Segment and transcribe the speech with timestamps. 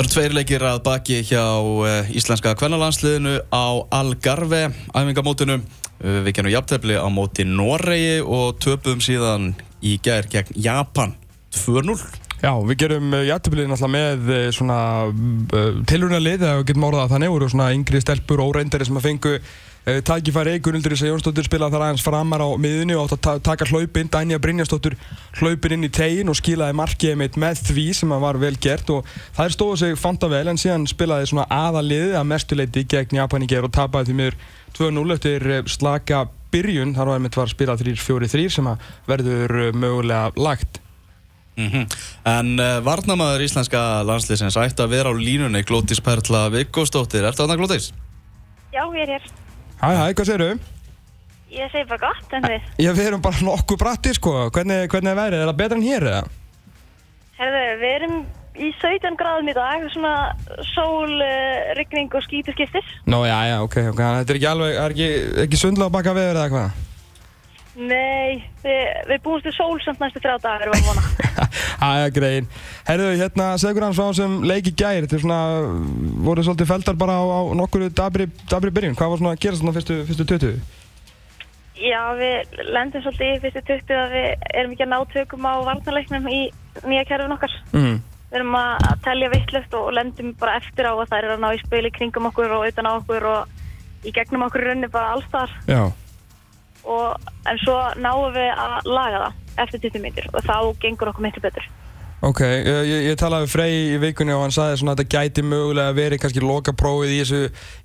[0.00, 1.42] Það eru tveir leikir að baki hjá
[1.84, 4.60] eh, íslenska kvennalandsliðinu á Algarve
[4.96, 5.58] æfingamótinu.
[6.00, 9.50] Eh, Við kennum jafntefni á móti Noregi og töpum síðan
[9.84, 11.12] í gær gegn Japan
[11.52, 11.98] 2-0.
[12.40, 14.80] Já, við gerum jættublið náttúrulega með eh, svona
[15.92, 19.08] tilrunalið, eða við getum orðað að þannig, voru svona yngri stelpur og óreindari sem að
[19.10, 19.34] fengu
[19.86, 23.34] uh, tækifæri, Gunnildur Ísa Jónsdóttir spilaði þar aðeins framar á miðunni og átt að ta
[23.50, 24.96] taka hlaupinn, Dænja Brynjastóttir
[25.40, 28.92] hlaupinn inn í tegin og skilaði markið mitt með því sem að var vel gert
[28.94, 33.22] og það er stóðu sig fanta vel en síðan spilaði svona aðaliðið að mestuleiti gegn
[33.22, 34.38] Japan í ger og tapaði því miður
[34.76, 39.74] 2-0 eftir eh, slaka byrjun, þar var einmitt var spilað 3-4-3 sem að verður eh,
[39.76, 40.80] mögulega lagt.
[41.58, 41.86] Mm
[42.24, 47.24] En uh, varnamaður íslenska landsliðsins ætti að vera á línunni Glótis Perla Viggósdóttir.
[47.26, 47.90] Ertu þarna Glótis?
[48.72, 49.49] Já, ég er hér.
[49.80, 50.58] Hæ, hæ, hvað segirðu?
[51.50, 52.66] Ég segi bara gott, en þið.
[52.84, 54.34] Já, við erum bara nokkuð bratti, sko.
[54.52, 55.40] Hvernig, hvernig er værið?
[55.40, 56.20] Er það betra en hér, eða?
[57.40, 58.18] Herðu, við erum
[58.60, 60.12] í 17 gráðum í dag, svona
[60.74, 62.92] sól, uh, rigning og skítu skiptir.
[63.08, 64.04] Nó, já, já, ok, ok.
[64.20, 65.10] Þetta er ekki alveg, er ekki,
[65.46, 66.78] ekki sundlega að baka veður eða hvað?
[67.80, 71.46] Nei, við, við búumst við sól samt næstu þrjá dagar, við að vona.
[71.86, 72.48] Æja, grein.
[72.84, 75.06] Herðu, hérna, segur hann svo sem leiki gær.
[75.06, 75.38] Þetta er svona,
[76.26, 78.98] voru svolítið feldar bara á, á nokkuru dabri, dabri byrjun.
[78.98, 80.60] Hvað var svona að gera svona fyrstu, fyrstu 20?
[81.80, 85.54] Já, við lendum svolítið í fyrstu 20 að við erum ekki að ná tökum á
[85.70, 86.40] varnarleiknum í
[86.84, 87.56] nýja kerfin okkar.
[87.72, 87.96] Mm.
[88.30, 91.48] Við erum að telja vittlust og lendum bara eftir á að þær eru að ná
[91.56, 95.16] í spili kringum okkur og utan á okkur og í gegnum okkur í rauninni bara
[95.16, 95.56] allstar.
[95.64, 95.88] Já.
[96.84, 101.26] Og, en svo náum við að laga það eftir 20 minnir og þá gengur okkur
[101.26, 101.68] miklu betur.
[102.20, 105.44] Ok, ég, ég, talaði við Frey í vikunni og hann sagði svona að þetta gæti
[105.48, 107.38] mögulega verið kannski lokaprófið í þessu,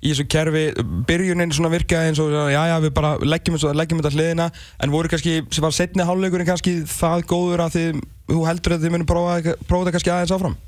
[0.04, 0.64] í þessu kerfi.
[1.08, 4.50] Byrjunin svona virkaði eins og já, já, við bara leggjum, leggjum þetta hliðina
[4.84, 8.04] en voru kannski, sem var setni hálfleikurinn kannski það góður að þið,
[8.34, 10.58] þú heldur að þið munum prófa, prófa þetta kannski aðeins áfram?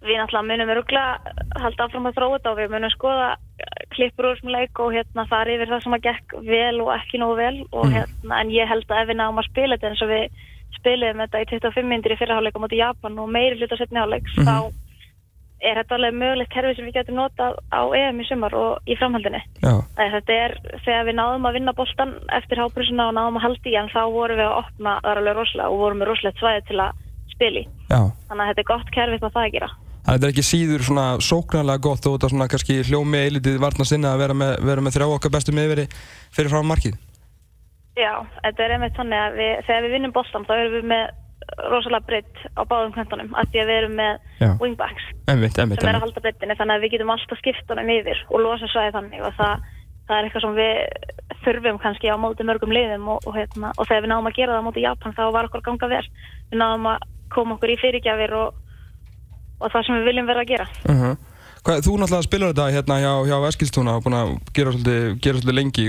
[0.00, 3.30] Við náttúrulega munum öruglega halda áfram að þróa þetta og við munum skoða
[3.94, 7.20] klippur úr sem leik og hérna fara yfir það sem að gekk vel og ekki
[7.22, 10.04] nógu vel og hérna, en ég held að ef við náum að spila þetta eins
[10.04, 10.44] og við
[10.78, 14.38] spiliðum þetta í 25 myndir í fyrraháleik á móti Japan og meiri hluta setni háleiks
[14.38, 14.70] þá
[15.60, 18.96] er þetta alveg mögulegt kerfi sem við getum notað á EM í sumar og í
[18.96, 19.42] framhaldinni.
[19.98, 20.56] Þetta er,
[20.86, 24.00] þegar við náðum að vinna boltan eftir hábrúsuna og náðum að halda í hann þá
[24.14, 27.60] vorum við að opna þar alveg rosalega og vorum með rosalegt svæði til að spila
[27.60, 27.66] í.
[27.90, 28.00] Já.
[28.30, 29.70] Þannig að þetta er gott kerfi hvað það að gera.
[30.10, 34.16] Þetta er ekki síður svona sóknarlega gott og þetta svona kannski hljómi eilitið varna sinna
[34.16, 35.84] að vera með, vera með þrjá okkar bestu miðveri
[36.34, 36.96] fyrir frá markið.
[37.94, 38.12] Já,
[38.42, 41.04] þetta er einmitt þannig að við, þegar við vinnum boltan þá erum við með
[41.70, 44.50] rosalega breytt á báðum kventunum af því að við erum með Já.
[44.60, 46.04] wingbacks Einmitt, einmitt, sem er að einmitt.
[46.04, 49.36] halda breyttinni þannig að við getum alltaf skipt honum yfir og losa svæði þannig og
[49.38, 49.64] það,
[50.06, 50.74] það er eitthvað sem við
[51.44, 54.54] þurfum kannski á móti mörgum liðum og, og, hérna, og þegar við náðum að gera
[54.54, 56.04] það á móti Japan þá var okkur ganga vel
[56.52, 58.60] við náðum að koma okkur í fyrirgjafir og,
[59.60, 61.16] og það sem við viljum vera að gera Uh
[61.60, 65.40] Hvað, þú náttúrulega spilar þetta hérna hjá, hjá Eskilstúna og búin að gera svolítið, gera
[65.42, 65.82] svolítið lengi.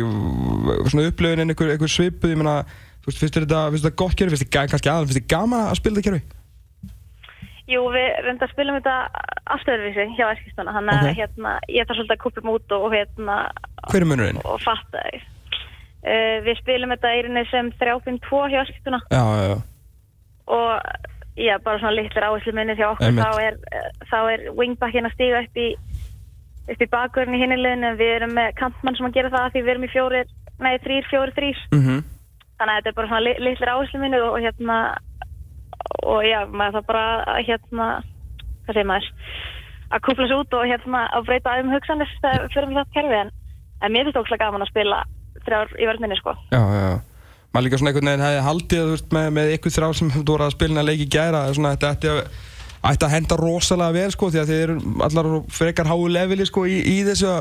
[0.91, 2.55] Svona upplöfin einhver, einhver svipuð, ég meina,
[2.99, 5.63] þú veist, finnst þetta, finnst þetta gott kerfi, finnst ga- kannski aðeins, finnst þér gaman
[5.69, 6.91] að spila þetta kerfi?
[7.71, 8.95] Jú, við reynda að spilum þetta
[9.55, 11.15] afstöðurvísi hjá Eskistuna þannig að Ok.
[11.21, 13.37] hérna, ég þarf svolítið að kúpa mig út og, hérna
[13.93, 14.41] Hver er munurinn?
[14.43, 19.57] og fatta þig uh, Við spilum þetta rauninni sem 3-5-2 hjá Eskistuna Já, já, já.
[20.51, 20.71] og
[21.37, 23.17] já, bara svona litlir áherslu minni hjá okkur.
[23.17, 23.59] Þá er,
[24.11, 25.67] þá er wingbackin að stíga upp í
[26.71, 29.61] upp í bakverðin í hinnilegin en við erum með kantmann sem að gera það því
[29.61, 32.03] við erum í fjórir, nei, þrýr, fjórir, þrýr Mm
[32.61, 34.77] þannig að þetta er bara svona li litlir áherslu minni og, og hérna
[36.05, 37.05] og já, maður það bara
[37.41, 37.87] hérna
[38.65, 39.07] hvað segir maður?
[39.91, 43.17] Að kúpla sér út og hérna að breyta aðeins hugsanir þegar við fyrir þetta kerfi.
[43.21, 43.31] En,
[43.81, 44.99] en mér finnst ókslega gaman að spila
[45.47, 46.35] þrjár í vörninni sko.
[46.53, 46.99] Já, já, já.
[47.51, 50.45] Maður líka svona einhvern veginn hefði haldið, veist, með, með ykkur þrjá sem þú voru
[50.47, 52.19] að spila leiki gæra, svona, þetta ætti að,
[52.91, 54.75] ætti að henda rosalega vel, sko, því að þið eru
[55.07, 57.33] allar frekar háu leveli, sko, í, í þessu,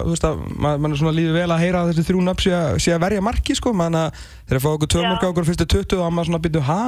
[0.58, 3.04] maður man er svona lífið vel að heyra þessi þrjú nöfn sé, að- sé að
[3.06, 4.18] verja marki, sko, mann að
[4.50, 6.80] þeir að fá okkur mörg á okkur fyrstu 20 og maður svona byrju, ha?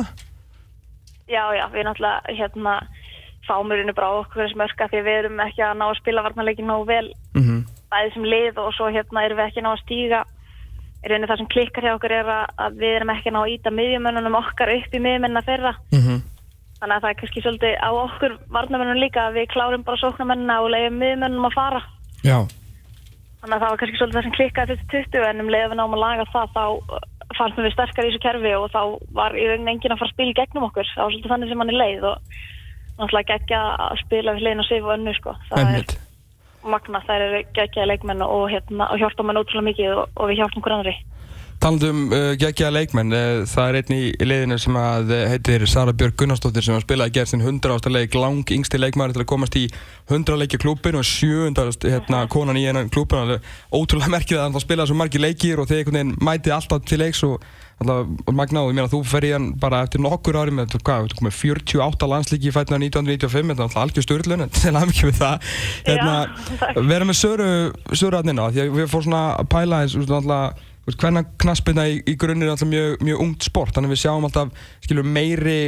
[1.30, 2.74] Já, já, við náttúrulega hérna
[3.46, 6.66] fámurinu bara á okkur sem örka því við erum ekki að ná að spila varnarleikin
[6.68, 7.06] nógu vel.
[7.38, 7.62] Mm
[7.92, 10.20] bæði sem lið og svo hérna erum við ekki að ná að stíga
[11.02, 13.74] í rauninni það sem klikkar hjá okkur er að, við erum ekki ná að íta
[13.74, 16.18] miðjumönnunum okkar upp í miðjumennina þeirra -hmm.
[16.78, 20.60] þannig að það er kannski svolítið á okkur varnarmönnum líka að við klárum bara sóknarmennina
[20.62, 21.82] og leiðum miðjumönnum að fara
[22.22, 22.38] Já,
[23.42, 25.80] þannig að það var kannski svolítið það sem klikkaði fyrstu 20 en um leiðum við
[25.80, 27.02] náum að laga það þá uh,
[27.38, 28.82] fannst mér við sterkar í þessu kerfi og þá
[29.18, 31.62] var í rauninni enginn að fara að spila gegnum okkur það var svolítið þannig sem
[31.62, 32.16] hann er leið og
[32.98, 35.34] náttúrulega geggja að spila við leiðin og sif og önnu sko.
[35.50, 35.94] það einmitt.
[35.96, 36.11] er
[36.64, 40.42] magna, það eru geggjaði leikmenn og, hérna, og hjálpa mann ótrúlega mikið og, og við
[40.42, 40.96] hjálpum hver annari
[41.62, 45.92] Talandum uh, geggjaða leikmenn, uh, það er einn í liðinu sem að uh, heitir Sara
[45.94, 49.28] Björg Gunnarsdóttir sem að spilaði gerð sinn 100 ásta leik, lang yngsti leikmæri til að
[49.30, 49.68] komast í
[50.08, 53.36] 100 leikja klúpin og 700 hérna, konan í einan klúpin
[53.70, 56.98] ótrúlega merkið að hann spilaði svo margi leikir og þeir einhvern veginn mætið alltaf til
[56.98, 57.46] leiks og
[57.78, 61.20] alltaf magnáðu, ég meina þú fer í hann bara eftir nokkur ári með, hvað, þú
[61.20, 65.22] komið 48 landslíki í fætna 1995, þetta er alltaf algjör störlun, til að mikið við
[65.22, 65.48] það.
[65.86, 66.18] Hérna,
[66.92, 67.48] vera með Söru
[67.94, 72.16] Söru aðnina, því að við fórum svona að pæla eins, alltaf hvernig knaspina í, í
[72.18, 75.58] grunnir er alltaf mjög, mjög ungt sport þannig að við sjáum alltaf skilur, meiri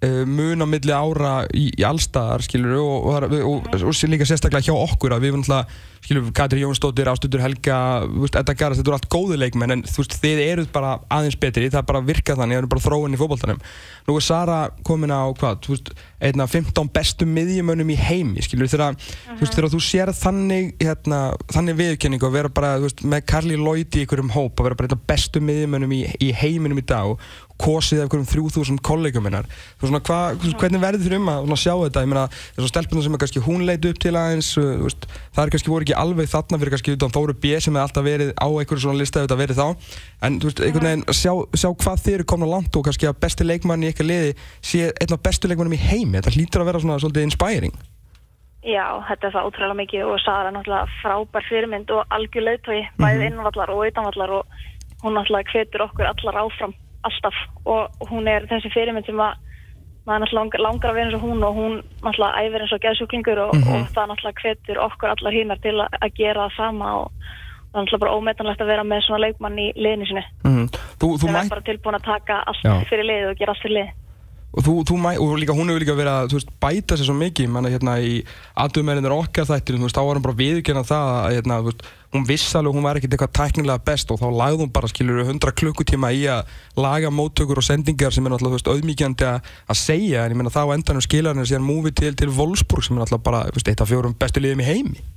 [0.00, 4.76] mun á milli ára í, í allstaðar skilur, og, og, og, og líka sérstaklega hjá
[4.76, 5.88] okkur að við erum alltaf
[6.34, 8.02] Katri Jónsdóttir, Ástundur Helga
[8.32, 11.82] Edda Garas, þetta eru allt góðu leikmenn en veist, þið eruð bara aðeins betri það
[11.82, 13.60] er bara að virka þannig, það eru bara þróin í fókbaltanum
[14.08, 14.56] nú er Sara
[14.86, 19.36] komin á, hvað, veist einna 15 bestu miðjumönnum í heimi skilur, þegar, uh -huh.
[19.36, 21.20] þú veist, þegar þú sér þannig hérna,
[21.52, 25.00] þannig viðkenning og vera bara, með Carly Lloyd í einhverjum hóp og vera bara einna
[25.06, 27.20] bestu miðjumönnum í, í heiminum í dag
[27.60, 29.48] kosið af einhverjum 3000 kollegum minnar
[29.80, 30.20] veist, hva,
[30.60, 32.26] hvernig verður þér um að sjá þetta, ég meina,
[32.56, 35.86] þessar stelpunar sem er kannski hún leit upp til aðeins, veist, það er kannski voru
[35.86, 39.00] ekki alveg þarna fyrir kannski utan Þóru B sem hefði alltaf verið á einhverju svona
[39.00, 39.94] lista þetta verið þá.
[40.26, 43.08] En þú veist, einhvern veginn sjá, sjá hvað þið eru komin á langt og kannski
[43.10, 44.34] að besti leikmann í eitthvað liði
[44.72, 46.18] sé einn af bestu leikmannum í heimi.
[46.18, 47.80] Þetta hlýtur að vera svona svolítið inspiring.
[48.60, 52.80] Já, þetta er það ótrúlega mikið og Sara er náttúrulega frábær fyrirmynd og algjör leiðtói,
[53.00, 53.30] bæðið -hmm.
[53.30, 54.58] innvallar og utanvallar og
[55.02, 59.38] hún náttúrulega hvetur okkur allar áfram alltaf og hún er þessi fyrirmynd sem að
[60.06, 63.38] maður náttúrulega langar að vera eins og hún og hún náttúrulega æfir eins og geðsjúklingur
[63.44, 63.74] og, mm -hmm.
[63.74, 67.08] og það náttúrulega hvetur okkur allar hínar til að gera það sama og
[67.72, 71.18] það er náttúrulega bara ómetanlegt að vera með svona leikmann í liðinu sinni mm -hmm.
[71.18, 72.84] sem er bara tilbúin að taka allt Já.
[72.90, 73.88] fyrir lið og gera allt fyrir lið
[74.50, 77.16] og, þú, þú mæ, og líka, hún hefur líka verið að veist, bæta sér svo
[77.18, 77.50] mikið.
[77.54, 78.20] Manna, hérna, í
[78.58, 82.56] aðdumerinir okkar þættir veist, þá var hún bara viðkjörna það að hérna, veist, hún viss
[82.58, 86.10] alveg hún var ekkert eitthvað tæknilega best og þá lagði hún bara skilur 100 klukkutíma
[86.16, 86.50] í að
[86.80, 90.24] laga móttökur og sendingar sem er náttúrulega auðmíkjandi að, segja.
[90.24, 93.28] En ég menna þá endanum skilarinn er síðan múfið til, til Wolfsburg sem er náttúrulega
[93.30, 95.08] bara eitt af fjórum bestu liðum í heimi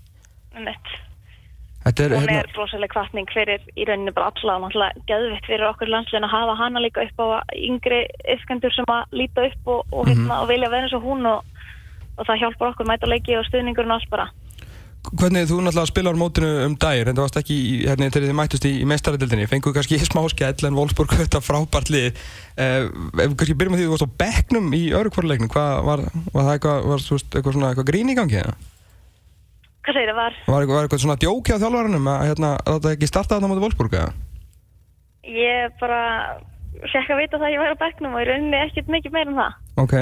[1.85, 2.57] er, hún er hérna...
[2.57, 6.59] rosalega kvartning fyrir í rauninu bara alla og náttúrulega gæðvitt fyrir okkur landslegin að hafa
[6.62, 7.27] hana líka upp á
[7.57, 10.31] yngri yskendur sem að líta upp og, og, mm -hmm.
[10.38, 11.44] og vilja vera eins og hún og,
[12.18, 14.30] og það hjálpar okkur mæta leiki og stuðningurinn og allt bara.
[15.03, 18.65] Hvernig þú náttúrulega spilar mótinu um dagir en það varst ekki hérna þegar þið mættust
[18.65, 22.07] í, í meistaradildinni, fenguðu kannski smá skell en Wolfsburg þetta frábært lið
[22.56, 25.51] eh, ef við kannski byrjum að því að þú varst á bekknum í öru kvarleiknum,
[25.51, 27.03] var, var það eitthvað, var,
[27.36, 28.56] eitthvað, eitthvað grín í gangi eða?
[29.83, 30.35] Hvað segir það var?
[30.47, 34.13] Var eitthvað, svona djóki á þjálfvarunum að hérna, þetta ekki startaði þarna motið Wolfsburg eða?
[35.27, 36.01] Ég bara
[36.94, 39.33] fekk að vita það að ég væri á bekknum og ég rauninni ekkert mikið meira
[39.33, 39.57] en það.
[39.83, 39.95] Ok,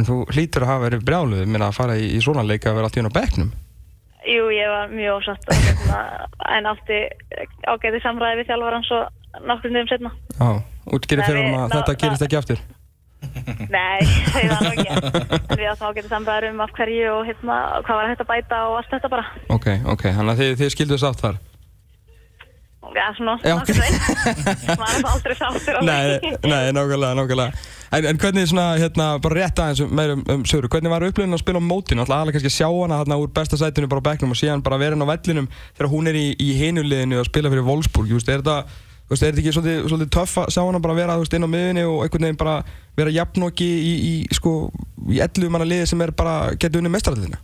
[0.00, 2.78] en þú hlýtur að hafa verið brjáluð minna að fara í, í svona leika að
[2.80, 3.52] vera alltaf inn á bekknum?
[4.26, 6.00] Jú, ég var mjög ósatt hérna,
[6.56, 7.02] en átti
[7.68, 9.02] ágæti samræði við þjálfvaran svo
[9.44, 10.14] nokkur nefnum setna.
[10.40, 10.48] Já,
[10.96, 12.64] útskýrið fyrir um að þetta gerist ekki aftur?
[13.72, 14.86] Nei, það var ekki.
[15.36, 18.62] En við áttum ágætið samræður um af hverju og hérna, hvað var hægt að bæta
[18.70, 19.26] og allt þetta bara.
[19.56, 21.44] Ok, ok, þannig að þið, þið skilduðu sátt þar?
[22.94, 27.64] Já, svona, nákvæmlega maður er aldrei sáttur Nei, nei, nákvæmlega, nákvæmlega.
[27.96, 31.34] En, en hvernig svona, hérna, bara rétt aðeins meir um, um Söru, hvernig var upplöðin
[31.34, 32.04] að spila á mótinu?
[32.04, 34.78] Alltaf aðalega kannski sjá hana hérna úr besta sætinu bara á bekknum og síðan bara
[34.80, 38.12] vera hérna á vellinum þegar hún er í, í hinuleginu að spila fyrir Wolfsburg,
[39.06, 41.46] Þú veist, er þetta ekki svolítið, svolítið töff að sjá hana bara vera veist, inn
[41.46, 42.56] á miðunni og einhvern veginn bara
[42.98, 44.54] vera jafnokki í, í, sko,
[45.14, 47.38] í ellu manna liði sem er bara getið unni mestarallina?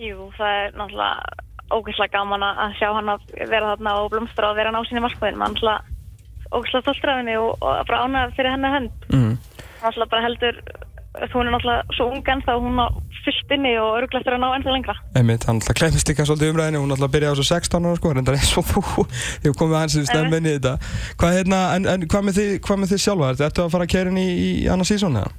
[0.00, 4.74] Jú, það er náttúrulega ógeðslega gaman að sjá hana vera þarna og blómstra og vera
[4.74, 5.38] ná síni markmiðin.
[5.38, 9.08] Man er náttúrulega ógeðslega stoltur af henni og, og bara ánægð fyrir henni hend.
[9.14, 9.34] Mm.
[9.84, 10.62] Náttúrulega bara heldur
[11.34, 12.86] hún er náttúrulega svo ungan þá hún á
[13.24, 16.52] fyllt inni og öruglega eftir að ná ennþá lengra Emið, hann alltaf klemist líka svolítið
[16.54, 19.04] umræðinu hún alltaf byrjaði á svo 16 ára sko reyndar eins og þú
[19.44, 20.74] þú komið hans í stemminni í þetta
[21.20, 23.94] hvað, hérna, en, en hvað með þið, hvað með þið sjálfa ertu að fara að
[23.94, 25.32] kæra inn í, í annan sísón eða?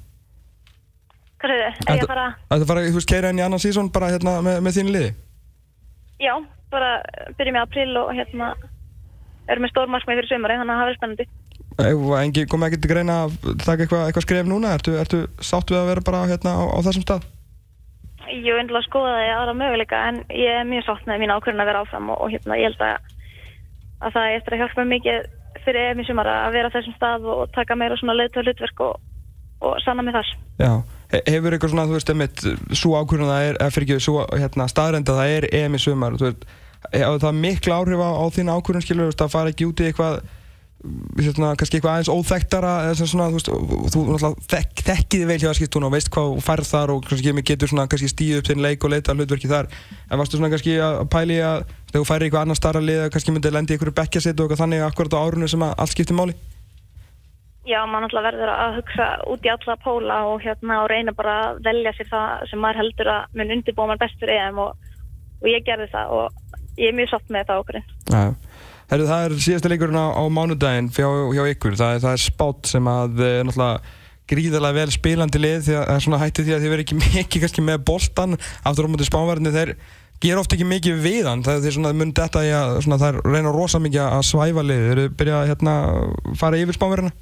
[1.42, 1.84] Hvað er þið?
[1.90, 4.96] Er ég að fara að kæra inn í annan sísón bara hérna með, með þínu
[4.96, 5.14] liði?
[6.22, 6.36] Já,
[6.74, 6.92] bara
[7.40, 8.54] byrjum í april og hérna
[9.50, 11.30] erum við stórmarkmið fyrir sömur þannig að það verður spennandi
[11.82, 14.74] Engi kom ekki til greina að taka eitthvað, eitthvað skref núna?
[14.78, 17.26] Ertu, ertu sáttu að vera bara hérna á, á þessum stað?
[18.32, 21.34] Ég undilega að skoða það í aðra möguleika en ég er mjög sátt með mín
[21.36, 23.14] ákveðin að vera áfram og, og hérna ég held að,
[24.00, 25.30] að það eftir að hjálpa mikið
[25.66, 28.98] fyrir EMI sumar að vera á þessum stað og taka meira svona leiðtöð hlutverk og,
[29.68, 30.34] og sanna mig þar.
[30.62, 30.72] Já,
[31.28, 32.44] hefur eitthvað svona, þú veist, einmitt,
[32.82, 36.18] svo að það er, eða fyrir ekki, svo hérna, staðrend að það er EMI sumar,
[36.18, 36.46] þú veist,
[36.96, 40.22] það er mikla áhrif á, á þín ákveðin, skilur, það fara ekki út í eitthvað
[40.82, 43.50] Hérna, kannski eitthvað aðeins óþægtara eða svona, þú veist,
[43.94, 47.04] þú náttúrulega þek, þekkiði vel hjá að skipta hún og veist hvað færð þar og
[47.06, 49.70] kannski getur svona kannski stíð upp þinn leik og leita hlutverki þar.
[50.10, 53.36] En varstu svona kannski að pæli að þegar þú færir eitthvað annar starra lið kannski
[53.36, 56.18] myndið lendi í einhverju bekkjasitt og eitthvað þannig akkurat á árunni sem að allt skiptir
[56.18, 56.38] máli?
[57.70, 61.36] Já, maður náttúrulega verður að hugsa út í alla póla og hérna og reyna bara
[61.44, 64.88] að velja sér það sem maður heldur að mun undirbúa maður best fyrir EM og,
[65.44, 67.92] og ég gerði það og ég er mjög sátt með það okkurinn.
[68.92, 72.22] Herru, það er síðasta leikurinn á, á mánudaginn hjá, hjá ykkur, það er, það er
[72.26, 74.00] spátt sem að eh, náttúrulega
[74.32, 76.98] gríðarlega vel spilandi lið því að það er svona hætti því að þið verður ekki
[77.06, 79.74] mikið kannski með boltan aftur á mútið spánverðinu þeir
[80.22, 83.14] gera ofta ekki mikið við hann það er svona mun þetta í að svona, það
[83.14, 85.76] er reyna rosa mikið að svæfa lið þeir eru byrjað að hérna,
[86.44, 87.16] fara yfir spánverðina?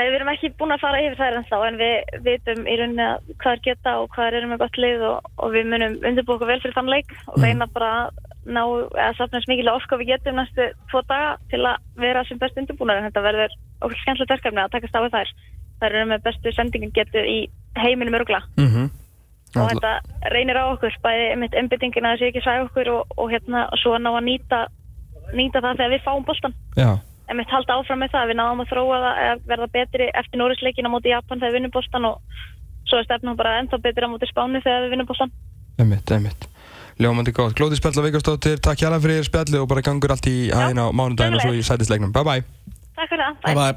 [0.00, 3.04] Nei, við erum ekki búin að fara yfir þær ennþá en við vitum í rauninni
[3.04, 6.36] að hvað er geta og hvað er með gott lið og, og við munum undirbúið
[6.38, 10.14] okkur vel fyrir þann leik og reyna bara að ná að safna smikilega orku við
[10.14, 14.34] getum næstu tvo daga til að vera sem best undirbúinar en þetta verður okkur skemmtilegt
[14.36, 15.34] verkefni að takast á við þær.
[15.80, 17.38] Þær eru með bestu sendingin getur í
[17.76, 18.88] heiminum örgla mm -hmm.
[19.60, 19.92] og þetta
[20.32, 23.98] reynir á okkur bæði mitt einbyttingin að þessu ekki sæ okkur og, og hérna svo
[23.98, 24.66] ná að nýta,
[25.32, 26.54] nýta það þegar við fáum boltan.
[26.76, 26.98] Já,
[27.30, 30.38] En mitt halda áfram með það, við náðum að þróa það að verða betri eftir
[30.40, 32.16] Norrisleikin á móti Japan þegar við vinnum bóltan og
[32.90, 35.30] svo er stefnum bara ennþá betri á móti Spáni þegar við vinnum bóltan.
[35.78, 36.48] einmitt, einmitt
[37.00, 40.50] Ljómandi góð, Glóði Spjall og Viggastóttir takk hjá fyrir spjalli og bara gangur allt í
[40.52, 42.42] hæðina á mánudaginn og svo í sætisleiknum Bye bye
[43.00, 43.38] Takk fyrir það.
[43.46, 43.76] Bye bye.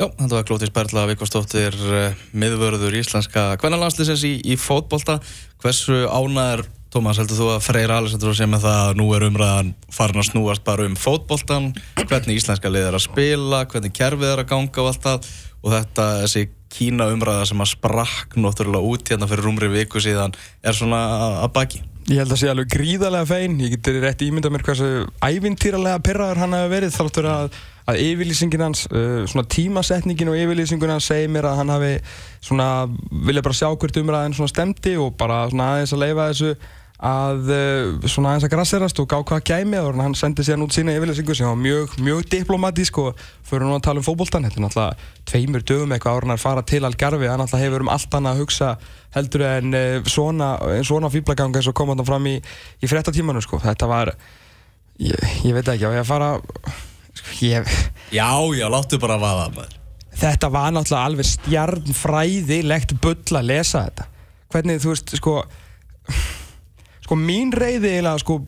[0.00, 5.20] Já, þetta var Glótis Berla Vikvarsdóttir, uh, miðvörður íslenska kvennalanslisins í, í fótbolta.
[5.62, 9.70] Hversu ánæður, Tómas, heldur þú að Freyr Alessandro sem með það að nú er umræðan
[9.94, 11.70] farin að snúast bara um fótboltan,
[12.02, 15.30] hvernig íslenska lið er að spila, hvernig kerfið er að ganga og allt það
[15.62, 20.36] og þetta, þessi kína umræða sem að sprakk náttúrulega út hérna fyrir rúmri viku síðan
[20.64, 21.00] er svona
[21.46, 21.82] að baki.
[22.10, 24.86] Ég held að sé alveg gríðarlega fein, ég geti rétt ímyndað mér hversu
[25.22, 27.58] ævintýralega perraður hann hefur verið þáttur að,
[27.92, 31.92] að yfirlýsingin hans, uh, svona tímasetningin og yfirlýsingun hans segir mér að hann hafi
[32.42, 32.68] svona,
[33.28, 36.50] vilja bara sjá hvert umræðin svona stemdi og bara svona aðeins að leifa þessu
[37.02, 40.74] að uh, svona aðeins að grasserast og gá hvað kæmi og hann sendi síðan út
[40.76, 44.60] sína yfirlýsingu sem var mjög, mjög diplomatísk og fyrir nú að tala um fótboltan þetta
[44.60, 47.90] er náttúrulega tveimur dögum eitthvað ára hann er fara til Algarvi, hann náttúrulega hefur um
[47.90, 48.68] allt annað að hugsa
[49.16, 50.52] heldur en uh, svona,
[50.86, 52.36] svona fýblaganga eins og kom hann fram í,
[52.78, 54.12] í frettatímanu sko, þetta var
[55.02, 56.30] ég, ég veit ekki, á ég að fara
[57.18, 57.72] sko, ég,
[58.14, 59.74] Já, já, láttu bara að vaða maður.
[60.22, 64.06] þetta var náttúrulega alveg stjarnfræðilegt bull að lesa þetta.
[64.52, 65.34] Hvernig þú veist sko
[67.12, 68.38] sko mín reyði eiginlega sko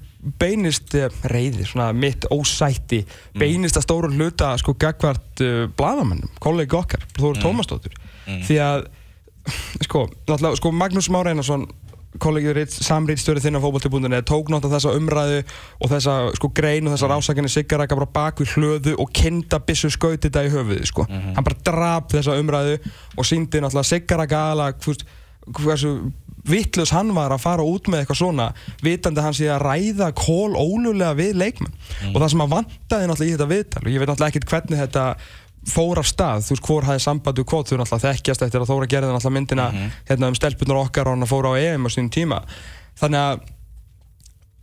[0.41, 3.03] beinist eh, reyði, svona mitt ósætti
[3.37, 7.43] beinist að stóru hluta sko gagvart uh, bladamennum, kollegi okkar Þóru mm.
[7.43, 7.97] Tómasdóttur.
[8.47, 8.87] Því að
[9.85, 11.67] sko, náttúrulega, sko Magnús Már Einarsson
[12.23, 15.43] kollegi samrýtstjóri þinn á fókbaltibúndinni tók náttúrulega þessa umræðu
[15.83, 19.91] og þessa sko grein og þessa rásakinni siggarækka bara bak við hlöðu og kinda bissu
[19.93, 21.05] skauti þetta í höfuði sko.
[21.11, 22.79] Hann bara drap þessa umræðu
[23.19, 24.81] og síndi náttúrulega siggarækka aðalega
[25.61, 25.95] hversu
[26.45, 28.51] vittlust hann var að fara út með eitthvað svona
[28.85, 31.73] vitandi hans í að ræða kól ólulega við leikmenn.
[32.13, 34.83] Og það sem að vantaði náttúrulega í þetta viðtal og ég veit náttúrulega ekkert hvernig
[34.85, 35.07] þetta
[35.65, 38.89] fór af stað, þú veist, hvor hafði sambandi hvort þú náttúrulega þekkjast eftir að Þóra
[38.93, 39.69] gerði náttúrulega myndina
[40.11, 42.43] hérna um stelpunar okkar og hann fór á EM á sínum tíma.
[43.01, 43.47] Þannig að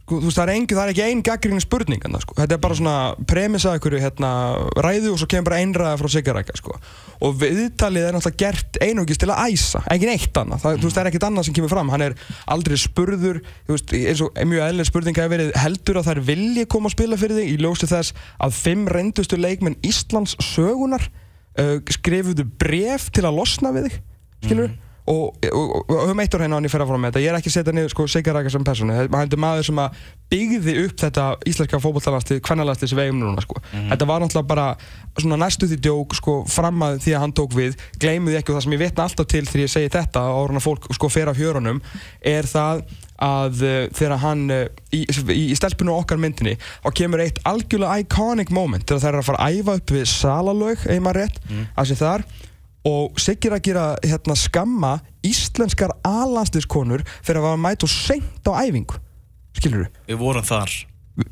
[0.10, 2.36] þú veist, það er, engi, það er ekki ein gaggríni spurning sko.
[2.40, 2.96] þetta er bara svona
[3.30, 4.32] premissa ykkur hérna,
[4.84, 6.76] ræðu og svo kemur bara einræða frá Sigarækja sko.
[7.22, 10.98] og viðtalið er náttúrulega gert einugist til að æsa ekki neitt annað, það, þú veist,
[10.98, 12.18] það er ekkert annað sem kemur fram hann er
[12.56, 16.68] aldrei spurður þú veist, eins og mjög eðlega spurning hefur verið heldur að þær vilji
[16.72, 21.08] koma að spila fyrir þig í ljósi þess að fimm reyndustu leikmenn Íslands sögunar
[21.62, 24.00] uh, skrifuðu bref til að losna við þig
[24.42, 24.80] skilur og,
[25.10, 25.38] og,
[25.90, 27.24] höfum eitt orð hérna á hann í ferra fórum með þetta.
[27.24, 28.98] Ég er ekki að setja niður sko Sigarækja sem persónu.
[29.02, 33.44] Hann er maður sem að byggði upp þetta íslenska fótbollalasti, kvennalasti sem við eigum núna
[33.44, 33.60] sko.
[33.74, 34.68] þetta var náttúrulega bara
[35.20, 37.78] svona næstu því djók sko fram að því að hann tók við.
[38.00, 40.62] Gleymuði ekki og það sem ég vitna alltaf til þegar ég segi þetta og orðan
[40.62, 41.82] að fólk sko fer af hjörunum
[42.22, 42.86] er það
[43.22, 44.64] að uh, þegar hann uh,
[44.96, 46.56] í, í, í stelpunu okkar myndinni
[46.88, 50.08] og kemur eitt algjörlega iconic moment þegar þær eru að fara að æfa upp við
[50.10, 50.88] salalög
[52.88, 54.96] og Siggi er að gera hérna, skamma
[55.26, 58.98] íslenskar alansliskonur fyrir að vera mæta og seint á æfingu
[59.58, 60.00] skilur du?
[60.10, 60.74] Við vorum þar.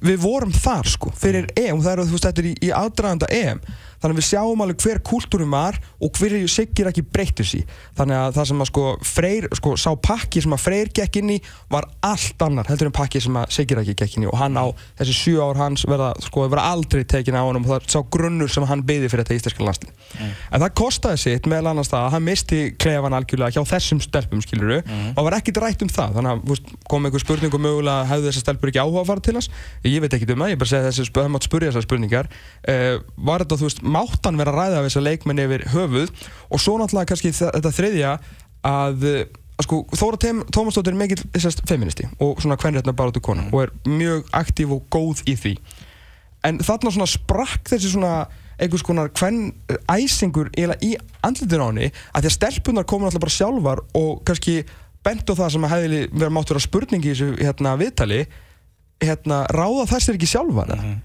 [0.03, 2.53] Við vorum þar sko, fyrir EM og það er að þú veist þetta er í,
[2.67, 3.61] í aðdraganda EM
[3.99, 7.59] þannig að við sjáum alveg hver kúltúrum var og hver Siggi er ekki breyttur sí
[7.97, 11.33] þannig að það sem að sko Freyr sko sá pakki sem að Freyr gekk inn
[11.35, 11.37] í
[11.71, 14.29] var allt annar heldur en pakki sem að Siggi ekki gekk inn í.
[14.29, 14.65] Og hann á
[14.99, 17.99] þessi sjú ár hans verða sko verða aldrei tekin á honum og það er sá
[18.15, 22.03] grunnur sem hann byði fyrir þetta íslenska landslið en það kostaði sitt meðal annars það
[22.05, 26.09] að hann misti klefan algjörlega hjá þessum stelpum skiluru og var ekkit rætt um það.
[26.17, 26.39] Þannig að
[26.89, 29.49] kom einhver spurning og mögulega hefðu þessar stelpur ekki áhuga að fara til hans?
[29.85, 31.05] Ég veit ekki um það, ég bara segi þessi
[33.89, 34.79] sp- það mátt spurja þessar spurningar var þetta, þú veist, mátt hann vera að ræða
[34.79, 36.09] við þessar leikmenn yfir höfuð.
[36.49, 38.19] Og svo náttúrulega kannski þetta þriðja
[38.63, 39.23] að uh,
[39.63, 40.17] sko, Þóra
[40.51, 41.23] Tómasdóttir er mikill
[41.67, 45.57] feministi og svona kvenrétna baráttu kona og er mjög aktív og góð í því.
[46.43, 48.27] En þarna svona sprakk þessi svona
[48.59, 49.53] einhvers konar kvenn
[49.87, 54.23] æsingur eiginlega í andlitin á henni að því að stelpunar komin alltaf bara sjálfar og
[54.27, 54.65] kannski
[55.03, 58.25] bent á það sem að hefði verið mátt vera spurning í þessu hérna, viðtali
[58.99, 60.97] hérna, ráða þessir ekki sjálfar mm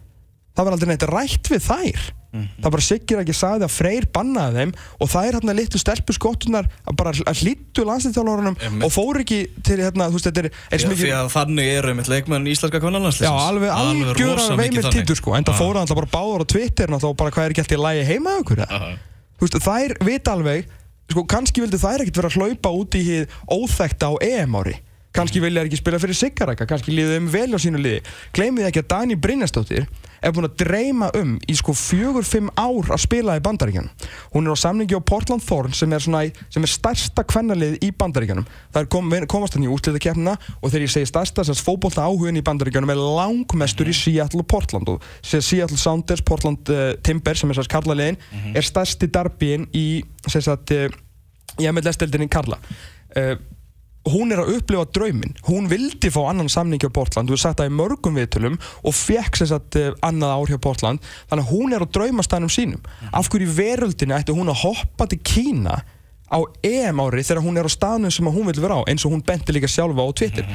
[0.55, 4.61] það var aldrei neitt rætt við þær það bara siggir ekki sagði að Freyr bannaði
[4.61, 8.87] þeim og það er hérna litlu stelpu skottunar að bara hlýttu landslýttjálfurunum Einmitt.
[8.87, 11.33] og fóru ekki til hérna, þú veist, þetta er, er Já, sem því ekki að
[11.35, 15.83] þannig eru mitt leikmenn íslenska Já, kvennalansliðsins alveg algjör veimir títur sko en það fóru
[15.83, 18.65] alltaf bara báður á Twitter og bara hvað er ekki alltaf í lægi heima ykkur
[18.67, 18.95] Aha.
[19.35, 20.73] Þú veist, þær vita alveg
[21.11, 24.77] sko, kannski vildi þær ekkert vera að hlaupa út í hið óþekta á EM ári
[25.15, 28.01] kannski vilja þær ekki spila fyrir Siggarækka kannski líða þeim vel á sínu liði.
[28.35, 29.87] Gleymið ekki að Dani Brynjastóttir
[30.25, 33.91] er búin að dreyma um í sko fjögur, fimm ár að spila í Bandaríkjanum
[34.33, 37.91] hún er á samningi á Portland Thorn sem er, svona, sem er stærsta kvennalið í
[37.93, 42.07] Bandaríkjanum það kom, komast hann í útlitakeppnina og þegar ég segi stærsta þess að fótbolta
[42.09, 44.89] áhugin í Bandaríkjanum er langmestur í Seattle og Portland.
[44.95, 48.17] Og Se- Seattle Sounders, Portland uh, Timber sem er þess karlalegin
[48.57, 49.87] er stærsti darbíin í
[50.25, 50.89] sem sagt, uh,
[51.61, 52.57] í MLS-deldinni Karla.
[53.15, 53.37] Uh,
[54.13, 55.35] hún er að upplifa drauminn.
[55.49, 57.29] Hún vildi fá annan samning hjá Portland.
[57.29, 60.61] Þú hefur sagt það í mörgum viðtölum og fekk sem sagt uh, annað ár hjá
[60.67, 61.11] Portland.
[61.31, 62.85] Þannig að hún er á draumastænum sínum.
[63.13, 65.81] Af hverju í veröldinni ætti hún að hoppa til Kína
[66.35, 69.05] á EM ári þegar hún er á staðnum sem að hún vil vera á eins
[69.07, 70.49] og hún benti líka sjálfa á Twitter.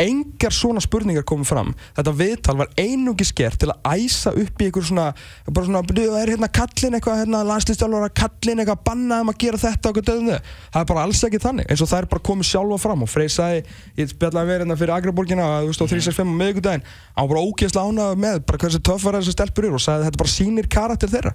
[0.00, 1.74] Engar svona spurningar komið fram.
[1.96, 5.06] Þetta viðtal var einungi skert til að æsa upp í einhver svona
[5.52, 9.88] bara svona, "Byrju, er hérna kallin eitthvað hérna, landslýstjálfara kallin eitthvað bannaðum að gera þetta
[9.88, 10.40] og eitthvað döðum
[10.72, 13.08] það er bara alls ekki þannig eins og það er bara komið sjálfa fram og
[13.08, 13.64] Frey sagði,
[13.96, 16.82] ég spjallaði verið hérna fyrir Agraborgina þú veist á 365 á miðvikudaginn.
[17.16, 20.06] Hann var bara ógeðslega ánægð með bara hversu töffara þessi stelpur eru og sagði að
[20.06, 21.34] þetta bara sýnir karakter þeirra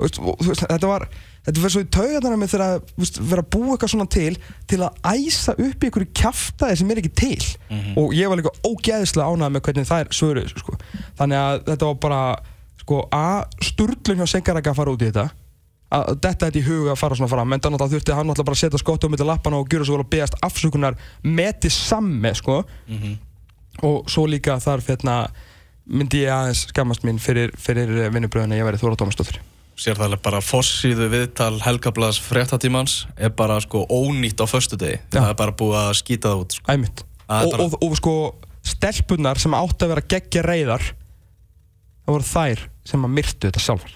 [0.00, 1.06] veist, veist, þetta var
[1.46, 4.34] þetta var svo í taugarnar með þegar að vera að búa eitthvað svona til
[4.70, 7.48] til að æsa upp í einhverju kjaftaði sem er ekki til.
[8.02, 10.78] Og ég var líka ógeðslega ánægð með hvernig þær svöruðu þessu, sko.
[11.20, 12.20] þannig að þetta var bara
[12.82, 15.26] sko, að sturlun hjá Sengarækka að fara út í þetta.
[15.96, 18.50] Að þetta þetta í huga að fara svona fram en þannig að þurfti hann náttúrulega
[18.50, 21.60] bara að setja skottu um milli lappana og gera svo vel að beðast afsökunar með
[21.62, 22.64] til samme sko.
[23.86, 25.28] Og svo líka þarf hérna
[25.86, 29.38] myndi ég aðeins skammast mín fyrir, fyrir vinnubröðinu ég væri Þóra Tómasdóttir
[29.76, 35.28] Sér það bara fossíðu viðtal Helgablaðs fréttatímans er bara sko ónýtt á föstu degi það
[35.28, 36.72] er bara búið að skýta það út sko.
[36.72, 37.02] Æmitt.
[37.26, 38.14] Það og, bara- og, og, sko
[38.66, 43.94] stelpunar sem átti að vera geggja reyðar það voru þær sem að myrtu þetta sjálfar.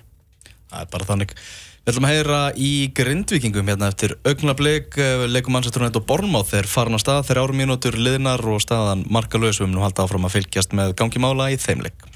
[0.70, 1.34] Það er bara þannig.
[1.80, 5.00] Við ætlum að heyra í grindvikingum hérna eftir augnablik
[5.32, 7.24] leikum mannsætturinn og Bornmáð þeir farin á stað.
[7.30, 11.22] Þeir árum mínútur liðnar og staðan markalös við munum halda áfram að fylgjast með gangi
[11.24, 12.09] mála í þeimleik